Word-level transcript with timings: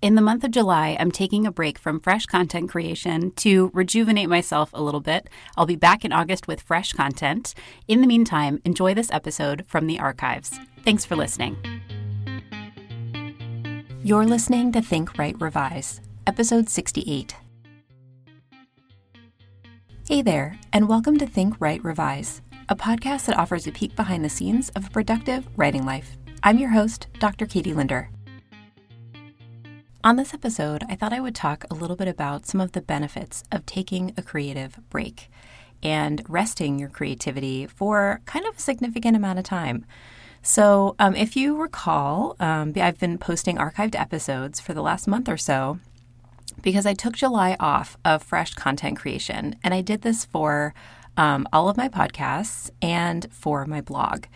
In 0.00 0.14
the 0.14 0.22
month 0.22 0.44
of 0.44 0.52
July, 0.52 0.96
I'm 1.00 1.10
taking 1.10 1.44
a 1.44 1.50
break 1.50 1.76
from 1.76 1.98
fresh 1.98 2.24
content 2.24 2.68
creation 2.68 3.32
to 3.32 3.72
rejuvenate 3.74 4.28
myself 4.28 4.70
a 4.72 4.80
little 4.80 5.00
bit. 5.00 5.28
I'll 5.56 5.66
be 5.66 5.74
back 5.74 6.04
in 6.04 6.12
August 6.12 6.46
with 6.46 6.60
fresh 6.60 6.92
content. 6.92 7.52
In 7.88 8.00
the 8.00 8.06
meantime, 8.06 8.62
enjoy 8.64 8.94
this 8.94 9.10
episode 9.10 9.64
from 9.66 9.88
the 9.88 9.98
archives. 9.98 10.56
Thanks 10.84 11.04
for 11.04 11.16
listening. 11.16 11.56
You're 14.04 14.24
listening 14.24 14.70
to 14.70 14.80
Think 14.82 15.18
Write 15.18 15.40
Revise, 15.40 16.00
episode 16.28 16.68
68. 16.68 17.34
Hey 20.08 20.22
there, 20.22 20.60
and 20.72 20.88
welcome 20.88 21.18
to 21.18 21.26
Think 21.26 21.56
Write 21.58 21.82
Revise, 21.82 22.40
a 22.68 22.76
podcast 22.76 23.26
that 23.26 23.36
offers 23.36 23.66
a 23.66 23.72
peek 23.72 23.96
behind 23.96 24.24
the 24.24 24.30
scenes 24.30 24.68
of 24.76 24.86
a 24.86 24.90
productive 24.90 25.48
writing 25.56 25.84
life. 25.84 26.16
I'm 26.44 26.58
your 26.58 26.70
host, 26.70 27.08
Dr. 27.18 27.46
Katie 27.46 27.74
Linder. 27.74 28.10
On 30.04 30.14
this 30.14 30.32
episode, 30.32 30.84
I 30.88 30.94
thought 30.94 31.12
I 31.12 31.18
would 31.18 31.34
talk 31.34 31.64
a 31.68 31.74
little 31.74 31.96
bit 31.96 32.06
about 32.06 32.46
some 32.46 32.60
of 32.60 32.70
the 32.70 32.80
benefits 32.80 33.42
of 33.50 33.66
taking 33.66 34.14
a 34.16 34.22
creative 34.22 34.78
break 34.90 35.28
and 35.82 36.22
resting 36.28 36.78
your 36.78 36.88
creativity 36.88 37.66
for 37.66 38.20
kind 38.24 38.46
of 38.46 38.56
a 38.56 38.60
significant 38.60 39.16
amount 39.16 39.40
of 39.40 39.44
time. 39.44 39.84
So, 40.40 40.94
um, 41.00 41.16
if 41.16 41.34
you 41.36 41.56
recall, 41.56 42.36
um, 42.38 42.72
I've 42.76 43.00
been 43.00 43.18
posting 43.18 43.56
archived 43.56 43.98
episodes 43.98 44.60
for 44.60 44.72
the 44.72 44.82
last 44.82 45.08
month 45.08 45.28
or 45.28 45.36
so 45.36 45.80
because 46.62 46.86
I 46.86 46.94
took 46.94 47.16
July 47.16 47.56
off 47.58 47.98
of 48.04 48.22
fresh 48.22 48.54
content 48.54 48.98
creation, 48.98 49.56
and 49.64 49.74
I 49.74 49.80
did 49.80 50.02
this 50.02 50.24
for 50.24 50.74
um, 51.16 51.48
all 51.52 51.68
of 51.68 51.76
my 51.76 51.88
podcasts 51.88 52.70
and 52.80 53.26
for 53.32 53.66
my 53.66 53.80
blog. 53.80 54.26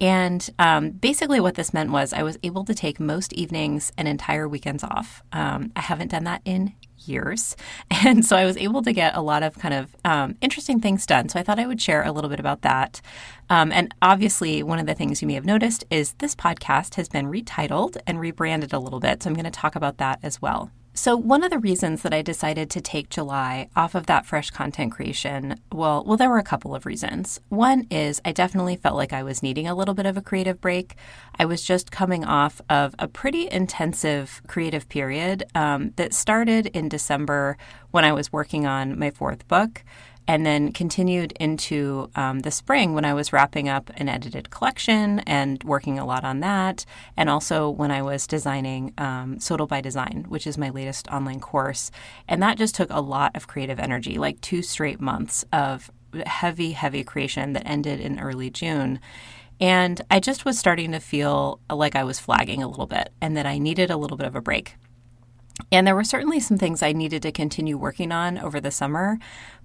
And 0.00 0.48
um, 0.58 0.90
basically, 0.90 1.40
what 1.40 1.54
this 1.54 1.72
meant 1.72 1.90
was 1.90 2.12
I 2.12 2.22
was 2.22 2.38
able 2.42 2.64
to 2.64 2.74
take 2.74 2.98
most 2.98 3.32
evenings 3.32 3.92
and 3.96 4.08
entire 4.08 4.48
weekends 4.48 4.84
off. 4.84 5.22
Um, 5.32 5.72
I 5.76 5.80
haven't 5.80 6.10
done 6.10 6.24
that 6.24 6.42
in 6.44 6.74
years. 7.06 7.56
And 8.06 8.24
so 8.26 8.36
I 8.36 8.44
was 8.44 8.56
able 8.58 8.82
to 8.82 8.92
get 8.92 9.16
a 9.16 9.22
lot 9.22 9.42
of 9.42 9.58
kind 9.58 9.72
of 9.72 9.96
um, 10.04 10.36
interesting 10.42 10.78
things 10.78 11.06
done. 11.06 11.28
So 11.28 11.38
I 11.38 11.42
thought 11.42 11.58
I 11.58 11.66
would 11.66 11.80
share 11.80 12.02
a 12.02 12.12
little 12.12 12.28
bit 12.28 12.38
about 12.38 12.62
that. 12.62 13.00
Um, 13.48 13.72
and 13.72 13.94
obviously, 14.02 14.62
one 14.62 14.78
of 14.78 14.86
the 14.86 14.94
things 14.94 15.22
you 15.22 15.28
may 15.28 15.34
have 15.34 15.46
noticed 15.46 15.84
is 15.90 16.12
this 16.14 16.34
podcast 16.34 16.96
has 16.96 17.08
been 17.08 17.26
retitled 17.26 17.96
and 18.06 18.20
rebranded 18.20 18.72
a 18.72 18.78
little 18.78 19.00
bit. 19.00 19.22
So 19.22 19.30
I'm 19.30 19.34
going 19.34 19.44
to 19.44 19.50
talk 19.50 19.74
about 19.74 19.98
that 19.98 20.18
as 20.22 20.42
well. 20.42 20.70
So 20.96 21.16
one 21.16 21.42
of 21.42 21.50
the 21.50 21.58
reasons 21.58 22.02
that 22.02 22.14
I 22.14 22.22
decided 22.22 22.70
to 22.70 22.80
take 22.80 23.08
July 23.08 23.68
off 23.74 23.96
of 23.96 24.06
that 24.06 24.26
fresh 24.26 24.50
content 24.50 24.92
creation, 24.92 25.58
well, 25.72 26.04
well, 26.06 26.16
there 26.16 26.30
were 26.30 26.38
a 26.38 26.44
couple 26.44 26.72
of 26.72 26.86
reasons. 26.86 27.40
One 27.48 27.88
is 27.90 28.20
I 28.24 28.30
definitely 28.30 28.76
felt 28.76 28.94
like 28.94 29.12
I 29.12 29.24
was 29.24 29.42
needing 29.42 29.66
a 29.66 29.74
little 29.74 29.94
bit 29.94 30.06
of 30.06 30.16
a 30.16 30.22
creative 30.22 30.60
break. 30.60 30.94
I 31.36 31.46
was 31.46 31.64
just 31.64 31.90
coming 31.90 32.24
off 32.24 32.60
of 32.70 32.94
a 33.00 33.08
pretty 33.08 33.50
intensive 33.50 34.40
creative 34.46 34.88
period 34.88 35.42
um, 35.56 35.92
that 35.96 36.14
started 36.14 36.66
in 36.66 36.88
December 36.88 37.58
when 37.90 38.04
I 38.04 38.12
was 38.12 38.32
working 38.32 38.64
on 38.64 38.96
my 38.96 39.10
fourth 39.10 39.48
book 39.48 39.82
and 40.26 40.44
then 40.46 40.72
continued 40.72 41.32
into 41.38 42.10
um, 42.16 42.40
the 42.40 42.50
spring 42.50 42.94
when 42.94 43.04
I 43.04 43.14
was 43.14 43.32
wrapping 43.32 43.68
up 43.68 43.90
an 43.96 44.08
edited 44.08 44.50
collection 44.50 45.20
and 45.20 45.62
working 45.64 45.98
a 45.98 46.06
lot 46.06 46.24
on 46.24 46.40
that, 46.40 46.86
and 47.16 47.28
also 47.28 47.68
when 47.68 47.90
I 47.90 48.02
was 48.02 48.26
designing 48.26 48.92
um, 48.98 49.38
Social 49.38 49.66
by 49.66 49.80
Design, 49.80 50.24
which 50.28 50.46
is 50.46 50.58
my 50.58 50.70
latest 50.70 51.08
online 51.08 51.40
course. 51.40 51.90
And 52.28 52.42
that 52.42 52.58
just 52.58 52.74
took 52.74 52.90
a 52.90 53.00
lot 53.00 53.36
of 53.36 53.46
creative 53.46 53.78
energy, 53.78 54.18
like 54.18 54.40
two 54.40 54.62
straight 54.62 55.00
months 55.00 55.44
of 55.52 55.90
heavy, 56.26 56.72
heavy 56.72 57.04
creation 57.04 57.52
that 57.54 57.66
ended 57.66 58.00
in 58.00 58.20
early 58.20 58.50
June. 58.50 59.00
And 59.60 60.00
I 60.10 60.20
just 60.20 60.44
was 60.44 60.58
starting 60.58 60.92
to 60.92 61.00
feel 61.00 61.60
like 61.70 61.96
I 61.96 62.04
was 62.04 62.18
flagging 62.18 62.62
a 62.62 62.68
little 62.68 62.86
bit 62.86 63.12
and 63.20 63.36
that 63.36 63.46
I 63.46 63.58
needed 63.58 63.90
a 63.90 63.96
little 63.96 64.16
bit 64.16 64.26
of 64.26 64.34
a 64.34 64.40
break. 64.40 64.76
And 65.70 65.86
there 65.86 65.94
were 65.94 66.04
certainly 66.04 66.40
some 66.40 66.58
things 66.58 66.82
I 66.82 66.92
needed 66.92 67.22
to 67.22 67.32
continue 67.32 67.78
working 67.78 68.12
on 68.12 68.38
over 68.38 68.60
the 68.60 68.70
summer. 68.70 69.18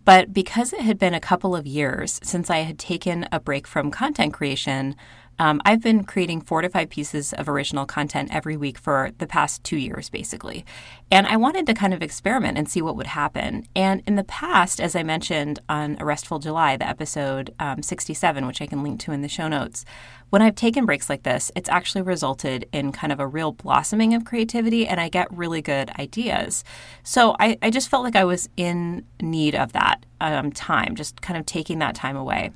But 0.06 0.34
because 0.34 0.74
it 0.74 0.82
had 0.82 1.00
been 1.00 1.14
a 1.14 1.20
couple 1.20 1.56
of 1.56 1.68
years 1.68 2.20
since 2.24 2.50
I 2.50 2.60
had 2.60 2.80
taken 2.80 3.28
a 3.32 3.40
break 3.40 3.68
from 3.68 3.92
content 3.92 4.34
creation, 4.34 4.96
um, 5.40 5.62
I've 5.64 5.82
been 5.82 6.04
creating 6.04 6.42
four 6.42 6.62
to 6.62 6.70
five 6.70 6.90
pieces 6.90 7.32
of 7.34 7.48
original 7.48 7.86
content 7.86 8.30
every 8.32 8.58
week 8.58 8.78
for 8.78 9.12
the 9.18 9.28
past 9.28 9.64
two 9.64 9.78
years, 9.78 10.10
basically. 10.10 10.66
And 11.10 11.26
I 11.26 11.38
wanted 11.38 11.66
to 11.68 11.74
kind 11.74 11.94
of 11.94 12.04
experiment 12.04 12.58
and 12.58 12.70
see 12.70 12.82
what 12.82 12.98
would 12.98 13.08
happen. 13.08 13.66
And 13.76 14.04
in 14.06 14.16
the 14.16 14.26
past, 14.26 14.82
as 14.82 14.96
I 14.96 15.04
mentioned 15.04 15.60
on 15.70 15.98
A 16.00 16.06
Restful 16.06 16.40
July, 16.40 16.76
the 16.76 16.88
episode 16.88 17.56
um, 17.60 17.82
67, 17.82 18.46
which 18.46 18.62
I 18.62 18.68
can 18.68 18.84
link 18.84 19.00
to 19.02 19.14
in 19.14 19.22
the 19.22 19.30
show 19.30 19.48
notes, 19.48 19.86
when 20.30 20.42
I've 20.42 20.56
taken 20.56 20.86
breaks 20.86 21.10
like 21.10 21.24
this, 21.24 21.52
it's 21.56 21.70
actually 21.70 22.02
resulted 22.02 22.68
in 22.72 22.92
kind 22.92 23.12
of 23.12 23.20
a 23.20 23.26
real 23.26 23.52
blossoming 23.54 24.14
of 24.14 24.26
creativity 24.26 24.88
and 24.88 25.00
I 25.00 25.10
get 25.10 25.36
really 25.36 25.62
good 25.62 25.90
ideas. 25.98 26.64
So 27.04 27.36
I, 27.40 27.58
I 27.62 27.70
just 27.70 27.90
felt 27.90 28.04
like 28.04 28.16
I 28.16 28.26
was 28.26 28.50
in 28.58 29.06
need 29.22 29.56
of 29.56 29.74
that 29.74 30.06
um, 30.22 30.52
time, 30.52 30.96
just 30.96 31.22
kind 31.22 31.40
of 31.40 31.46
taking 31.46 31.80
that 31.80 31.96
time 31.96 32.16
away. 32.16 32.52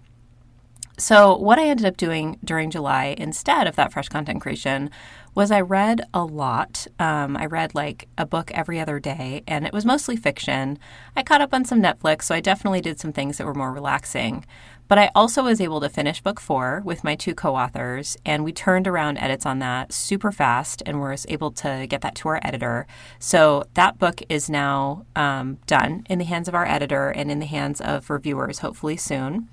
So, 0.97 1.35
what 1.35 1.57
I 1.57 1.67
ended 1.67 1.87
up 1.87 1.97
doing 1.97 2.37
during 2.43 2.69
July 2.69 3.15
instead 3.17 3.65
of 3.65 3.75
that 3.77 3.91
fresh 3.91 4.09
content 4.09 4.41
creation 4.41 4.91
was 5.35 5.49
I 5.49 5.61
read 5.61 6.01
a 6.13 6.23
lot. 6.23 6.85
Um, 6.99 7.35
I 7.35 7.47
read 7.47 7.73
like 7.73 8.07
a 8.17 8.25
book 8.25 8.51
every 8.51 8.79
other 8.79 8.99
day, 8.99 9.43
and 9.47 9.65
it 9.65 9.73
was 9.73 9.85
mostly 9.85 10.15
fiction. 10.15 10.77
I 11.15 11.23
caught 11.23 11.41
up 11.41 11.53
on 11.53 11.65
some 11.65 11.81
Netflix, 11.81 12.23
so 12.23 12.35
I 12.35 12.39
definitely 12.39 12.81
did 12.81 12.99
some 12.99 13.11
things 13.11 13.37
that 13.37 13.47
were 13.47 13.55
more 13.55 13.73
relaxing. 13.73 14.45
But 14.87 14.99
I 14.99 15.09
also 15.15 15.43
was 15.43 15.61
able 15.61 15.79
to 15.81 15.89
finish 15.89 16.21
book 16.21 16.39
four 16.39 16.83
with 16.85 17.03
my 17.03 17.15
two 17.15 17.33
co 17.33 17.55
authors, 17.55 18.15
and 18.25 18.43
we 18.43 18.51
turned 18.51 18.87
around 18.87 19.17
edits 19.17 19.45
on 19.45 19.57
that 19.59 19.91
super 19.91 20.31
fast 20.31 20.83
and 20.85 20.99
were 20.99 21.15
able 21.27 21.51
to 21.51 21.87
get 21.89 22.01
that 22.01 22.15
to 22.15 22.27
our 22.27 22.39
editor. 22.43 22.85
So 23.17 23.63
that 23.73 23.97
book 23.97 24.21
is 24.29 24.49
now 24.49 25.05
um, 25.15 25.57
done 25.65 26.05
in 26.09 26.19
the 26.19 26.25
hands 26.25 26.47
of 26.47 26.53
our 26.53 26.65
editor 26.65 27.09
and 27.09 27.31
in 27.31 27.39
the 27.39 27.47
hands 27.47 27.81
of 27.81 28.09
reviewers, 28.11 28.59
hopefully 28.59 28.97
soon. 28.97 29.47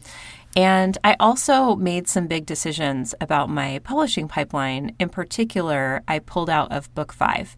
And 0.56 0.98
I 1.04 1.16
also 1.20 1.76
made 1.76 2.08
some 2.08 2.26
big 2.26 2.44
decisions 2.44 3.14
about 3.20 3.48
my 3.48 3.80
publishing 3.84 4.26
pipeline. 4.26 4.94
In 4.98 5.08
particular, 5.08 6.02
I 6.08 6.18
pulled 6.18 6.50
out 6.50 6.72
of 6.72 6.92
book 6.94 7.12
five. 7.12 7.56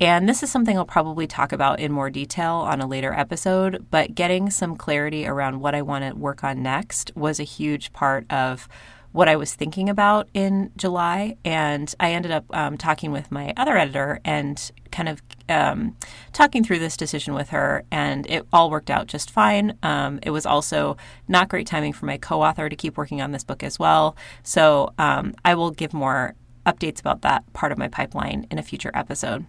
And 0.00 0.28
this 0.28 0.44
is 0.44 0.50
something 0.50 0.78
I'll 0.78 0.84
probably 0.84 1.26
talk 1.26 1.50
about 1.50 1.80
in 1.80 1.90
more 1.90 2.08
detail 2.08 2.54
on 2.54 2.80
a 2.80 2.86
later 2.86 3.12
episode, 3.12 3.86
but 3.90 4.14
getting 4.14 4.48
some 4.48 4.76
clarity 4.76 5.26
around 5.26 5.60
what 5.60 5.74
I 5.74 5.82
want 5.82 6.04
to 6.04 6.14
work 6.14 6.44
on 6.44 6.62
next 6.62 7.10
was 7.16 7.40
a 7.40 7.44
huge 7.44 7.92
part 7.92 8.30
of 8.30 8.68
what 9.10 9.28
I 9.28 9.34
was 9.34 9.54
thinking 9.54 9.88
about 9.88 10.28
in 10.34 10.70
July. 10.76 11.36
And 11.44 11.92
I 11.98 12.12
ended 12.12 12.30
up 12.30 12.44
um, 12.50 12.78
talking 12.78 13.10
with 13.10 13.32
my 13.32 13.52
other 13.56 13.76
editor 13.76 14.20
and 14.24 14.70
kind 14.90 15.08
of 15.08 15.22
um, 15.48 15.96
talking 16.32 16.64
through 16.64 16.78
this 16.78 16.96
decision 16.96 17.34
with 17.34 17.50
her, 17.50 17.84
and 17.90 18.28
it 18.30 18.46
all 18.52 18.70
worked 18.70 18.90
out 18.90 19.06
just 19.06 19.30
fine. 19.30 19.76
Um, 19.82 20.18
it 20.22 20.30
was 20.30 20.46
also 20.46 20.96
not 21.26 21.48
great 21.48 21.66
timing 21.66 21.92
for 21.92 22.06
my 22.06 22.18
co 22.18 22.42
author 22.42 22.68
to 22.68 22.76
keep 22.76 22.96
working 22.96 23.20
on 23.20 23.32
this 23.32 23.44
book 23.44 23.62
as 23.62 23.78
well. 23.78 24.16
So 24.42 24.92
um, 24.98 25.34
I 25.44 25.54
will 25.54 25.70
give 25.70 25.92
more 25.92 26.34
updates 26.66 27.00
about 27.00 27.22
that 27.22 27.50
part 27.52 27.72
of 27.72 27.78
my 27.78 27.88
pipeline 27.88 28.46
in 28.50 28.58
a 28.58 28.62
future 28.62 28.90
episode. 28.94 29.46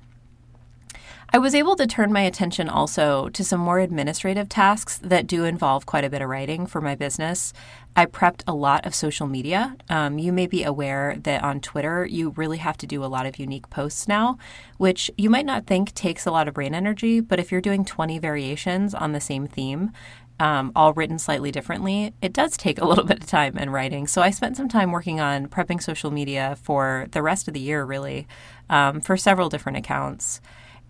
I 1.32 1.38
was 1.38 1.54
able 1.54 1.76
to 1.76 1.86
turn 1.86 2.12
my 2.12 2.22
attention 2.22 2.70
also 2.70 3.30
to 3.30 3.44
some 3.44 3.60
more 3.60 3.78
administrative 3.78 4.50
tasks 4.50 4.98
that 5.04 5.28
do 5.28 5.44
involve 5.46 5.86
quite 5.86 6.04
a 6.04 6.10
bit 6.10 6.24
of 6.24 6.30
writing 6.30 6.66
for 6.66 6.82
my 6.82 6.96
business. 6.96 7.54
I 7.96 8.08
prepped 8.08 8.42
a 8.48 8.56
lot 8.56 8.88
of 8.88 8.96
social 8.96 9.28
media. 9.28 9.76
Um, 9.90 10.18
you 10.18 10.34
may 10.34 10.48
be 10.48 10.64
aware 10.64 11.18
that 11.22 11.44
on 11.44 11.62
Twitter, 11.62 12.04
you 12.04 12.32
really 12.32 12.58
have 12.58 12.78
to 12.78 12.88
do 12.88 13.04
a 13.04 13.06
lot 13.06 13.28
of 13.28 13.38
unique 13.38 13.70
posts 13.70 14.08
now, 14.08 14.40
which 14.78 15.12
you 15.20 15.30
might 15.30 15.46
not 15.46 15.68
think 15.68 15.94
takes 15.94 16.26
a 16.26 16.32
lot 16.32 16.48
of 16.48 16.56
brain 16.56 16.74
energy, 16.74 17.20
but 17.20 17.40
if 17.40 17.52
you're 17.52 17.62
doing 17.62 17.86
20 17.86 18.18
variations 18.18 18.96
on 18.96 19.12
the 19.12 19.22
same 19.22 19.46
theme, 19.46 19.92
um, 20.40 20.72
all 20.76 20.94
written 20.94 21.20
slightly 21.20 21.52
differently, 21.52 22.12
it 22.24 22.34
does 22.34 22.58
take 22.58 22.82
a 22.82 22.88
little 22.88 23.04
bit 23.06 23.22
of 23.22 23.28
time 23.28 23.56
and 23.56 23.72
writing. 23.72 24.08
So 24.08 24.24
I 24.24 24.32
spent 24.32 24.58
some 24.58 24.68
time 24.68 24.92
working 24.92 25.20
on 25.20 25.48
prepping 25.48 25.84
social 25.84 26.10
media 26.10 26.58
for 26.64 27.06
the 27.12 27.22
rest 27.22 27.48
of 27.48 27.54
the 27.54 27.60
year, 27.60 27.86
really, 27.86 28.28
um, 28.68 29.00
for 29.00 29.16
several 29.16 29.50
different 29.50 29.78
accounts. 29.78 30.42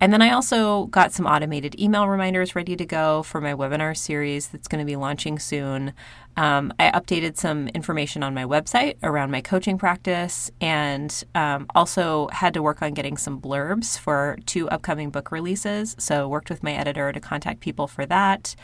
And 0.02 0.14
then 0.14 0.22
I 0.22 0.32
also 0.32 0.86
got 0.86 1.12
some 1.12 1.26
automated 1.26 1.80
email 1.80 2.08
reminders 2.08 2.56
ready 2.56 2.76
to 2.78 2.86
go 2.86 3.24
for 3.24 3.42
my 3.42 3.54
webinar 3.54 3.98
series 3.98 4.48
that's 4.48 4.68
going 4.68 4.80
to 4.80 4.86
be 4.86 4.96
launching 4.96 5.40
soon. 5.40 5.94
Um, 6.38 6.72
I 6.80 6.90
updated 6.92 7.36
some 7.36 7.68
information 7.70 8.24
on 8.24 8.34
my 8.34 8.46
website 8.46 8.96
around 9.04 9.30
my 9.30 9.42
coaching 9.42 9.78
practice 9.78 10.50
and 10.62 11.24
um, 11.36 11.68
also 11.76 12.30
had 12.32 12.54
to 12.54 12.62
work 12.62 12.82
on 12.82 12.94
getting 12.94 13.18
some 13.18 13.42
blurbs 13.42 14.00
for 14.00 14.38
two 14.46 14.70
upcoming 14.70 15.10
book 15.10 15.32
releases. 15.34 15.98
So, 16.00 16.30
worked 16.30 16.50
with 16.50 16.64
my 16.64 16.74
editor 16.74 17.12
to 17.12 17.20
contact 17.20 17.60
people 17.60 17.88
for 17.88 18.06
that. 18.06 18.56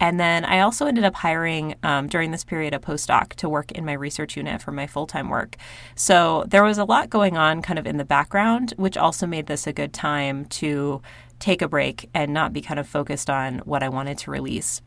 And 0.00 0.18
then 0.20 0.44
I 0.44 0.60
also 0.60 0.86
ended 0.86 1.04
up 1.04 1.14
hiring 1.14 1.74
um, 1.82 2.06
during 2.06 2.30
this 2.30 2.44
period 2.44 2.74
a 2.74 2.78
postdoc 2.78 3.30
to 3.34 3.48
work 3.48 3.72
in 3.72 3.84
my 3.84 3.94
research 3.94 4.36
unit 4.36 4.62
for 4.62 4.72
my 4.72 4.86
full 4.86 5.06
time 5.06 5.28
work. 5.28 5.56
So 5.94 6.44
there 6.48 6.62
was 6.62 6.78
a 6.78 6.84
lot 6.84 7.10
going 7.10 7.36
on 7.36 7.62
kind 7.62 7.78
of 7.78 7.86
in 7.86 7.96
the 7.96 8.04
background, 8.04 8.74
which 8.76 8.96
also 8.96 9.26
made 9.26 9.46
this 9.46 9.66
a 9.66 9.72
good 9.72 9.92
time 9.92 10.44
to 10.46 11.02
take 11.38 11.62
a 11.62 11.68
break 11.68 12.08
and 12.14 12.32
not 12.32 12.52
be 12.52 12.60
kind 12.60 12.80
of 12.80 12.88
focused 12.88 13.30
on 13.30 13.58
what 13.60 13.82
I 13.82 13.88
wanted 13.88 14.18
to 14.18 14.30
release. 14.30 14.82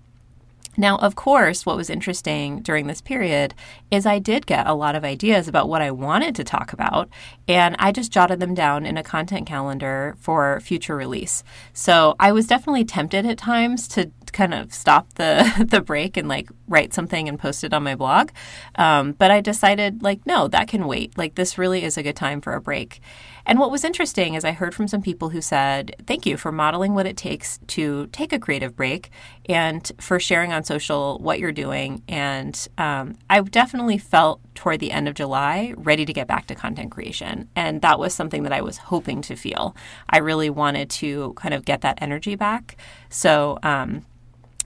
Now, 0.78 0.98
of 0.98 1.16
course, 1.16 1.66
what 1.66 1.76
was 1.76 1.90
interesting 1.90 2.62
during 2.62 2.88
this 2.88 3.02
period 3.02 3.54
is 3.90 4.06
I 4.06 4.20
did 4.20 4.46
get 4.46 4.68
a 4.68 4.74
lot 4.74 4.96
of 4.96 5.04
ideas 5.04 5.48
about 5.48 5.68
what 5.68 5.82
I 5.82 5.92
wanted 5.92 6.34
to 6.36 6.44
talk 6.44 6.72
about, 6.72 7.10
and 7.48 7.76
I 7.78 7.92
just 7.92 8.12
jotted 8.12 8.40
them 8.40 8.54
down 8.54 8.86
in 8.86 8.98
a 8.98 9.04
content 9.04 9.48
calendar 9.48 10.16
for 10.20 10.60
future 10.62 10.96
release. 10.96 11.44
So 11.74 12.16
I 12.20 12.32
was 12.32 12.48
definitely 12.48 12.86
tempted 12.86 13.26
at 13.26 13.38
times 13.38 13.88
to 13.90 14.12
kind 14.32 14.54
of 14.54 14.74
stop 14.74 15.14
the 15.16 15.66
the 15.70 15.82
break 15.82 16.16
and 16.16 16.30
like 16.30 16.50
write 16.68 16.94
something 16.94 17.28
and 17.28 17.38
post 17.38 17.66
it 17.66 17.74
on 17.74 17.84
my 17.84 17.96
blog, 17.96 18.30
um, 18.76 19.12
but 19.14 19.30
I 19.30 19.42
decided 19.42 20.02
like 20.02 20.26
no, 20.26 20.48
that 20.48 20.70
can 20.70 20.88
wait. 20.88 21.18
Like 21.18 21.36
this 21.36 21.58
really 21.58 21.84
is 21.84 21.98
a 21.98 22.04
good 22.04 22.16
time 22.16 22.40
for 22.40 22.54
a 22.54 22.62
break. 22.62 23.02
And 23.46 23.60
what 23.60 23.72
was 23.72 23.84
interesting 23.84 24.34
is 24.34 24.46
I 24.46 24.52
heard 24.52 24.76
from 24.76 24.88
some 24.88 25.02
people 25.02 25.30
who 25.30 25.42
said, 25.42 25.96
Thank 26.06 26.26
you 26.26 26.38
for 26.38 26.52
modeling 26.52 26.94
what 26.94 27.06
it 27.06 27.18
takes 27.18 27.60
to 27.68 28.08
take 28.08 28.34
a 28.34 28.40
creative 28.40 28.76
break 28.76 29.10
and 29.48 29.92
for 30.00 30.20
sharing 30.20 30.54
on 30.54 30.64
social 30.64 31.18
what 31.20 31.40
you're 31.40 31.52
doing. 31.52 32.04
And 32.08 32.68
um, 32.78 33.18
I 33.30 33.42
definitely 33.42 33.98
felt 33.98 34.42
toward 34.56 34.80
the 34.80 34.92
end 34.92 35.08
of 35.08 35.16
July 35.16 35.74
ready 35.78 36.06
to 36.06 36.14
get 36.14 36.28
back 36.28 36.48
to 36.48 36.56
content 36.56 36.92
creation. 36.92 37.50
And 37.56 37.82
that 37.82 38.00
was 38.00 38.14
something 38.14 38.44
that 38.44 38.54
I 38.54 38.62
was 38.62 38.78
hoping 38.78 39.22
to 39.24 39.36
feel. 39.36 39.76
I 40.10 40.20
really 40.20 40.50
wanted 40.50 40.90
to 40.92 41.34
kind 41.34 41.54
of 41.54 41.66
get 41.66 41.82
that 41.82 41.98
energy 42.02 42.36
back. 42.36 42.78
So, 43.10 43.58
um, 43.64 44.06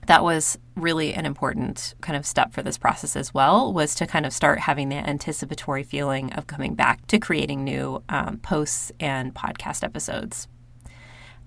that 0.08 0.24
was 0.24 0.58
really 0.76 1.14
an 1.14 1.26
important 1.26 1.96
kind 2.02 2.18
of 2.18 2.26
step 2.26 2.54
for 2.54 2.62
this 2.62 2.78
process 2.78 3.16
as 3.16 3.34
well 3.34 3.72
was 3.72 3.96
to 3.96 4.06
kind 4.08 4.26
of 4.26 4.34
start 4.34 4.60
having 4.60 4.90
the 4.90 4.96
anticipatory 4.96 5.84
feeling 5.84 6.34
of 6.34 6.48
coming 6.48 6.76
back 6.76 7.06
to 7.08 7.18
creating 7.18 7.64
new 7.64 8.04
um, 8.10 8.38
posts 8.38 8.92
and 9.00 9.34
podcast 9.34 9.84
episodes 9.84 10.48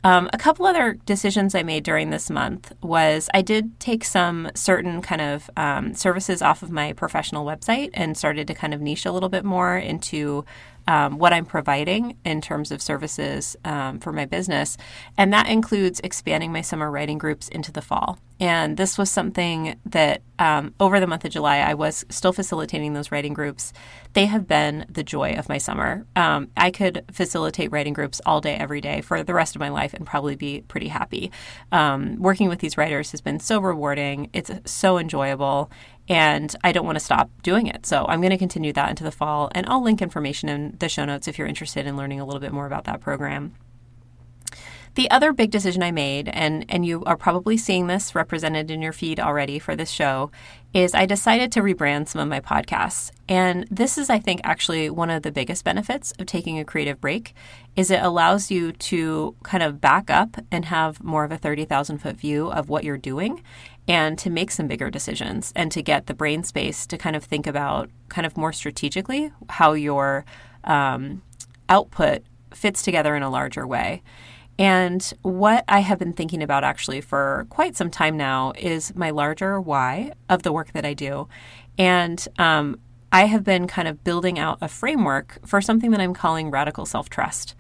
um, 0.05 0.31
a 0.32 0.38
couple 0.38 0.64
other 0.64 0.94
decisions 1.06 1.55
I 1.55 1.62
made 1.62 1.82
during 1.82 2.10
this 2.10 2.31
month 2.31 2.72
was 2.82 3.28
I 3.34 3.43
did 3.43 3.78
take 3.81 4.05
some 4.05 4.50
certain 4.55 5.02
kind 5.02 5.20
of 5.20 5.50
um, 5.56 5.94
services 5.94 6.40
off 6.40 6.62
of 6.62 6.70
my 6.70 6.93
professional 6.93 7.44
website 7.44 7.90
and 7.94 8.16
started 8.16 8.46
to 8.46 8.55
kind 8.55 8.72
of 8.72 8.81
niche 8.81 9.06
a 9.06 9.12
little 9.12 9.28
bit 9.28 9.44
more 9.44 9.76
into 9.76 10.44
um, 10.87 11.19
what 11.19 11.32
I'm 11.32 11.44
providing 11.44 12.16
in 12.25 12.40
terms 12.40 12.70
of 12.70 12.81
services 12.81 13.56
um, 13.64 13.99
for 13.99 14.12
my 14.12 14.25
business. 14.25 14.76
And 15.16 15.32
that 15.32 15.49
includes 15.49 16.00
expanding 16.05 16.52
my 16.52 16.60
summer 16.60 16.90
writing 16.90 17.19
groups 17.19 17.49
into 17.49 17.72
the 17.72 17.82
fall. 17.82 18.19
And 18.40 18.76
this 18.76 18.96
was 18.96 19.11
something 19.11 19.79
that 19.87 20.23
um, 20.38 20.75
over 20.79 21.00
the 21.00 21.06
month 21.06 21.25
of 21.25 21.32
July, 21.32 21.58
I 21.58 21.75
was 21.75 22.05
still 22.08 22.32
facilitating 22.32 22.93
those 22.93 23.11
writing 23.11 23.35
groups. 23.35 23.73
They 24.12 24.26
have 24.26 24.46
been 24.46 24.87
the 24.88 25.02
joy 25.02 25.32
of 25.32 25.49
my 25.49 25.58
summer. 25.58 26.06
Um, 26.14 26.50
I 26.56 26.70
could 26.70 27.05
facilitate 27.11 27.73
writing 27.73 27.93
groups 27.93 28.20
all 28.25 28.40
day, 28.40 28.55
every 28.55 28.81
day 28.81 29.00
for 29.00 29.25
the 29.25 29.35
rest 29.35 29.56
of 29.56 29.61
my 29.61 29.69
life 29.70 29.93
and 29.93 30.06
probably 30.06 30.37
be 30.37 30.62
pretty 30.69 30.88
happy. 30.88 31.32
Um, 31.73 32.17
working 32.20 32.49
with 32.49 32.61
these 32.61 32.79
writers 32.79 33.11
has 33.11 33.20
been 33.20 33.40
so 33.40 33.61
rewarding, 33.61 34.31
it's 34.32 34.50
so 34.64 34.99
enjoyable 34.99 35.70
and 36.08 36.55
I 36.64 36.73
don't 36.73 36.87
want 36.87 36.96
to 36.96 37.05
stop 37.05 37.31
doing 37.43 37.67
it. 37.67 37.84
So 37.84 38.06
I'm 38.08 38.20
going 38.20 38.31
to 38.31 38.38
continue 38.38 38.73
that 38.73 38.88
into 38.88 39.05
the 39.05 39.12
fall, 39.12 39.50
and 39.55 39.67
I'll 39.67 39.82
link 39.82 40.00
information 40.00 40.49
in 40.49 40.76
the 40.79 40.88
show 40.88 41.05
notes 41.05 41.29
if 41.29 41.38
you're 41.38 41.46
interested 41.46 41.87
in 41.87 41.96
learning 41.96 42.19
a 42.19 42.25
little 42.25 42.41
bit 42.41 42.52
more 42.52 42.67
about 42.67 42.84
that 42.84 43.00
program. 43.00 43.55
The 44.99 45.12
other 45.12 45.33
big 45.33 45.53
decision 45.53 45.85
I 45.85 45.93
made, 45.93 46.29
and, 46.29 46.67
and 46.69 46.85
you 46.85 47.05
are 47.05 47.17
probably 47.17 47.56
seeing 47.56 47.87
this 47.87 48.17
represented 48.17 48.69
in 48.69 48.83
your 48.83 48.93
feed 48.93 49.21
already 49.21 49.61
for 49.61 49.77
this 49.77 49.93
show, 49.93 50.33
is 50.75 50.93
I 50.93 51.06
decided 51.06 51.53
to 51.53 51.61
rebrand 51.61 52.09
some 52.09 52.21
of 52.21 52.27
my 52.27 52.41
podcasts. 52.41 53.12
And 53.29 53.65
this 53.71 53.97
is, 53.97 54.11
I 54.11 54.19
think, 54.19 54.41
actually 54.43 54.91
one 54.91 55.09
of 55.09 55.23
the 55.23 55.31
biggest 55.31 55.62
benefits 55.62 56.12
of 56.19 56.27
taking 56.27 56.59
a 56.59 56.65
creative 56.65 57.00
break 57.00 57.33
is 57.77 57.93
it 57.93 58.03
allows 58.03 58.50
you 58.50 58.73
to 58.73 59.37
kind 59.45 59.62
of 59.62 59.81
back 59.81 60.11
up 60.11 60.37
and 60.50 60.65
have 60.65 61.01
more 61.01 61.23
of 61.23 61.31
a 61.31 61.39
30,000 61.39 61.99
foot 61.99 62.17
view 62.17 62.51
of 62.51 62.69
what 62.69 62.83
you're 62.83 62.99
doing 62.99 63.44
and 63.87 64.19
to 64.19 64.31
make 64.31 64.51
some 64.51 64.67
bigger 64.67 64.91
decisions 64.91 65.53
and 65.55 65.71
to 65.71 65.81
get 65.81 66.09
the 66.09 66.12
brain 66.12 66.43
space 66.43 66.89
to 66.89 66.99
kind 66.99 67.15
of 67.15 67.23
think 67.23 67.47
about 67.47 67.89
kind 68.09 68.27
of 68.27 68.37
more 68.37 68.53
strategically 68.53 69.31
how 69.49 69.75
your 69.75 70.25
um, 70.65 71.23
output 71.69 72.25
fits 72.53 72.83
together 72.83 73.15
in 73.15 73.23
a 73.23 73.31
larger 73.31 73.65
way. 73.65 74.03
And 74.58 75.12
what 75.22 75.64
I 75.69 75.81
have 75.81 75.99
been 75.99 76.12
thinking 76.12 76.43
about 76.43 76.64
actually 76.64 77.00
for 77.00 77.46
quite 77.49 77.76
some 77.76 77.90
time 77.90 78.16
now 78.16 78.52
is 78.58 78.94
my 78.96 79.10
larger 79.10 79.60
why 79.60 80.12
of 80.28 80.43
the 80.43 80.52
work 80.52 80.72
that 80.72 80.84
I 80.84 80.94
do. 80.94 81.28
And 81.78 82.26
um, 82.38 82.81
I 83.12 83.26
have 83.26 83.44
been 83.44 83.69
kind 83.69 83.87
of 83.87 84.02
building 84.02 84.38
out 84.38 84.58
a 84.60 84.69
framework 84.69 85.38
for 85.46 85.60
something 85.60 85.93
that 85.93 86.00
I'm 86.00 86.12
calling 86.12 86.50
radical 86.50 86.87
self 86.87 87.08
trust. 87.08 87.55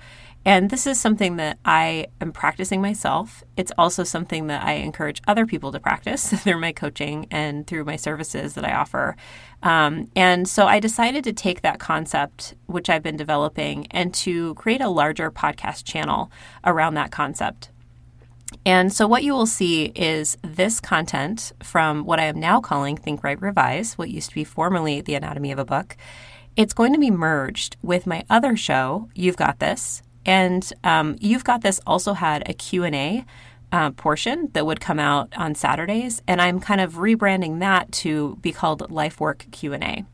And 0.44 0.70
this 0.70 0.86
is 0.86 1.00
something 1.00 1.36
that 1.36 1.58
I 1.64 2.06
am 2.20 2.32
practicing 2.32 2.80
myself. 2.80 3.44
It's 3.56 3.72
also 3.76 4.04
something 4.04 4.46
that 4.46 4.64
I 4.64 4.74
encourage 4.74 5.20
other 5.26 5.46
people 5.46 5.72
to 5.72 5.80
practice 5.80 6.32
through 6.42 6.60
my 6.60 6.72
coaching 6.72 7.26
and 7.30 7.66
through 7.66 7.84
my 7.84 7.96
services 7.96 8.54
that 8.54 8.64
I 8.64 8.72
offer. 8.72 9.16
Um, 9.62 10.10
and 10.14 10.48
so 10.48 10.66
I 10.66 10.78
decided 10.80 11.24
to 11.24 11.32
take 11.32 11.62
that 11.62 11.78
concept, 11.78 12.54
which 12.66 12.88
I've 12.88 13.02
been 13.02 13.16
developing, 13.16 13.86
and 13.90 14.14
to 14.14 14.54
create 14.54 14.80
a 14.80 14.88
larger 14.88 15.30
podcast 15.30 15.84
channel 15.84 16.30
around 16.64 16.94
that 16.94 17.10
concept. 17.10 17.70
And 18.64 18.92
so, 18.92 19.06
what 19.06 19.24
you 19.24 19.34
will 19.34 19.46
see 19.46 19.86
is 19.94 20.38
this 20.42 20.80
content 20.80 21.52
from 21.62 22.04
what 22.04 22.18
I 22.18 22.24
am 22.24 22.40
now 22.40 22.60
calling 22.60 22.96
Think 22.96 23.22
Write 23.22 23.42
Revise, 23.42 23.98
what 23.98 24.10
used 24.10 24.30
to 24.30 24.34
be 24.34 24.44
formerly 24.44 25.00
The 25.00 25.14
Anatomy 25.16 25.52
of 25.52 25.58
a 25.58 25.64
Book. 25.64 25.96
It's 26.56 26.72
going 26.72 26.92
to 26.94 26.98
be 26.98 27.10
merged 27.10 27.76
with 27.82 28.06
my 28.06 28.24
other 28.30 28.56
show, 28.56 29.10
You've 29.14 29.36
Got 29.36 29.58
This, 29.58 30.02
and 30.24 30.70
um, 30.82 31.16
you've 31.20 31.44
got 31.44 31.62
this 31.62 31.80
also 31.86 32.14
had 32.14 32.48
a 32.48 32.52
Q&A 32.52 33.24
uh, 33.72 33.90
portion 33.90 34.50
that 34.52 34.66
would 34.66 34.80
come 34.80 34.98
out 34.98 35.32
on 35.36 35.54
Saturdays, 35.54 36.22
and 36.26 36.40
I'm 36.40 36.60
kind 36.60 36.80
of 36.80 36.94
rebranding 36.94 37.60
that 37.60 37.92
to 37.92 38.36
be 38.40 38.52
called 38.52 38.90
Life 38.90 39.20
Work 39.20 39.46
Q&A. 39.50 40.04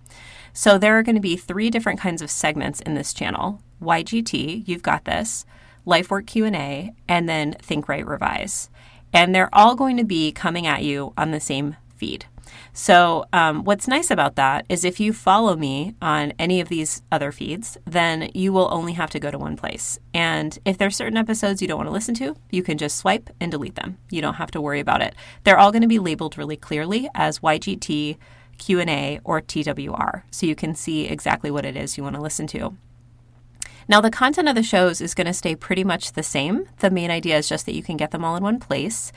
So 0.52 0.78
there 0.78 0.98
are 0.98 1.02
going 1.02 1.16
to 1.16 1.20
be 1.20 1.36
three 1.36 1.70
different 1.70 2.00
kinds 2.00 2.22
of 2.22 2.30
segments 2.30 2.80
in 2.80 2.94
this 2.94 3.12
channel. 3.12 3.60
YGT, 3.82 4.66
you've 4.66 4.82
got 4.82 5.04
this, 5.04 5.44
Life 5.84 6.10
Work 6.10 6.26
Q&A, 6.26 6.94
and 7.08 7.28
then 7.28 7.56
Think 7.60 7.88
Write 7.88 8.06
Revise. 8.06 8.70
And 9.12 9.34
they're 9.34 9.54
all 9.54 9.74
going 9.74 9.96
to 9.96 10.04
be 10.04 10.32
coming 10.32 10.66
at 10.66 10.82
you 10.82 11.12
on 11.16 11.30
the 11.30 11.40
same 11.40 11.76
feed. 11.96 12.26
So, 12.72 13.24
um, 13.32 13.64
what's 13.64 13.88
nice 13.88 14.10
about 14.10 14.36
that 14.36 14.66
is 14.68 14.84
if 14.84 14.98
you 15.00 15.12
follow 15.12 15.56
me 15.56 15.94
on 16.02 16.32
any 16.38 16.60
of 16.60 16.68
these 16.68 17.02
other 17.12 17.32
feeds, 17.32 17.78
then 17.84 18.30
you 18.34 18.52
will 18.52 18.68
only 18.72 18.94
have 18.94 19.10
to 19.10 19.20
go 19.20 19.30
to 19.30 19.38
one 19.38 19.56
place. 19.56 19.98
And 20.12 20.58
if 20.64 20.78
there's 20.78 20.96
certain 20.96 21.16
episodes 21.16 21.62
you 21.62 21.68
don't 21.68 21.78
want 21.78 21.88
to 21.88 21.92
listen 21.92 22.14
to, 22.16 22.36
you 22.50 22.62
can 22.62 22.78
just 22.78 22.96
swipe 22.96 23.30
and 23.40 23.50
delete 23.50 23.76
them. 23.76 23.98
You 24.10 24.20
don't 24.22 24.34
have 24.34 24.50
to 24.52 24.60
worry 24.60 24.80
about 24.80 25.02
it. 25.02 25.14
They're 25.44 25.58
all 25.58 25.72
going 25.72 25.82
to 25.82 25.88
be 25.88 25.98
labeled 25.98 26.36
really 26.36 26.56
clearly 26.56 27.08
as 27.14 27.40
YGT, 27.40 28.16
Q&A, 28.58 29.20
or 29.24 29.40
TWR, 29.40 30.22
so 30.30 30.46
you 30.46 30.54
can 30.54 30.74
see 30.74 31.06
exactly 31.06 31.50
what 31.50 31.64
it 31.64 31.76
is 31.76 31.96
you 31.96 32.02
want 32.02 32.16
to 32.16 32.22
listen 32.22 32.46
to. 32.48 32.76
Now, 33.86 34.00
the 34.00 34.10
content 34.10 34.48
of 34.48 34.54
the 34.54 34.62
shows 34.62 35.00
is 35.00 35.14
going 35.14 35.26
to 35.26 35.34
stay 35.34 35.54
pretty 35.54 35.84
much 35.84 36.12
the 36.12 36.22
same. 36.22 36.66
The 36.78 36.90
main 36.90 37.10
idea 37.10 37.36
is 37.36 37.48
just 37.48 37.66
that 37.66 37.74
you 37.74 37.82
can 37.82 37.96
get 37.96 38.12
them 38.12 38.24
all 38.24 38.36
in 38.36 38.42
one 38.42 38.58
place. 38.58 39.12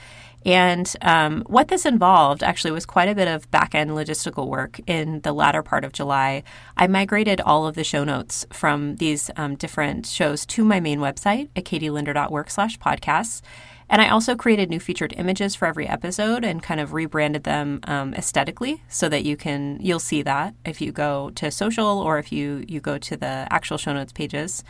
And 0.45 0.91
um, 1.01 1.43
what 1.47 1.67
this 1.67 1.85
involved 1.85 2.41
actually 2.41 2.71
was 2.71 2.85
quite 2.85 3.09
a 3.09 3.15
bit 3.15 3.27
of 3.27 3.49
back 3.51 3.75
end 3.75 3.91
logistical 3.91 4.47
work 4.47 4.79
in 4.87 5.21
the 5.21 5.33
latter 5.33 5.61
part 5.61 5.83
of 5.83 5.91
July. 5.91 6.43
I 6.77 6.87
migrated 6.87 7.41
all 7.41 7.67
of 7.67 7.75
the 7.75 7.83
show 7.83 8.03
notes 8.03 8.45
from 8.53 8.95
these 8.95 9.29
um, 9.35 9.55
different 9.55 10.05
shows 10.05 10.45
to 10.47 10.63
my 10.63 10.79
main 10.79 10.99
website 10.99 11.49
at 11.55 11.65
katielinder.work 11.65 12.49
slash 12.49 12.77
podcasts. 12.79 13.41
And 13.89 14.01
I 14.01 14.09
also 14.09 14.35
created 14.35 14.69
new 14.69 14.79
featured 14.79 15.13
images 15.17 15.55
for 15.55 15.65
every 15.65 15.87
episode 15.87 16.43
and 16.43 16.61
kind 16.61 16.79
of 16.79 16.93
rebranded 16.93 17.43
them 17.43 17.79
um, 17.85 18.13
aesthetically 18.13 18.83
so 18.89 19.07
that 19.07 19.23
you 19.23 19.37
can 19.37 19.79
you'll 19.81 19.99
see 19.99 20.21
that 20.23 20.55
if 20.65 20.81
you 20.81 20.91
go 20.91 21.29
to 21.31 21.49
social 21.51 21.99
or 21.99 22.19
if 22.19 22.31
you 22.31 22.65
you 22.67 22.81
go 22.81 22.97
to 22.97 23.15
the 23.15 23.47
actual 23.49 23.77
show 23.77 23.93
notes 23.93 24.11
pages. 24.11 24.63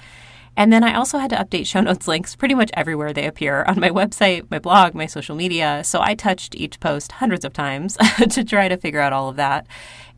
And 0.58 0.74
then 0.74 0.84
I 0.84 0.96
also 0.96 1.20
had 1.20 1.30
to 1.30 1.36
update 1.36 1.68
show 1.68 1.82
notes 1.82 2.08
links 2.08 2.36
pretty 2.36 2.56
much 2.56 2.72
everywhere 2.74 3.14
they 3.14 3.28
appear 3.28 3.64
on 3.68 3.80
my 3.80 3.90
website, 3.90 4.50
my 4.50 4.58
blog, 4.58 4.96
my 4.96 5.06
social 5.06 5.36
media. 5.36 5.84
So 5.86 6.02
I 6.02 6.16
touched 6.16 6.56
each 6.56 6.80
post 6.80 7.14
hundreds 7.14 7.46
of 7.46 7.54
times 7.54 7.96
to 8.32 8.44
try 8.44 8.68
to 8.68 8.76
figure 8.76 9.00
out 9.00 9.14
all 9.14 9.30
of 9.30 9.36
that. 9.36 9.68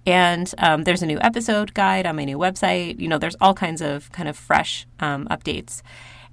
And 0.05 0.51
um, 0.57 0.85
there's 0.85 1.03
a 1.03 1.05
new 1.05 1.19
episode 1.19 1.73
guide 1.73 2.07
on 2.07 2.15
my 2.15 2.23
new 2.23 2.37
website. 2.37 3.01
You 3.01 3.09
know, 3.09 3.17
there's 3.17 3.35
all 3.41 3.53
kinds 3.53 3.81
of 3.81 4.09
kind 4.13 4.29
of 4.29 4.37
fresh 4.37 4.87
um, 5.01 5.27
updates. 5.27 5.81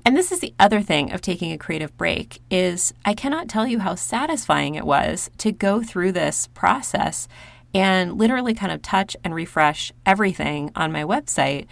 And 0.04 0.16
this 0.16 0.30
is 0.30 0.38
the 0.38 0.54
other 0.60 0.82
thing 0.82 1.10
of 1.10 1.20
taking 1.20 1.50
a 1.50 1.58
creative 1.58 1.96
break 1.96 2.40
is 2.48 2.94
I 3.04 3.12
cannot 3.12 3.48
tell 3.48 3.66
you 3.66 3.80
how 3.80 3.96
satisfying 3.96 4.76
it 4.76 4.86
was 4.86 5.30
to 5.38 5.50
go 5.50 5.82
through 5.82 6.12
this 6.12 6.46
process 6.54 7.26
and 7.74 8.16
literally 8.16 8.54
kind 8.54 8.70
of 8.70 8.82
touch 8.82 9.16
and 9.24 9.34
refresh 9.34 9.92
everything 10.06 10.70
on 10.76 10.92
my 10.92 11.02
website 11.02 11.66